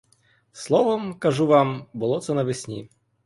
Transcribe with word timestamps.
Словом, 0.51 1.13
кажу 1.19 1.45
вам, 1.47 1.85
було 1.93 2.19
це 2.19 2.33
навесні. 2.33 2.89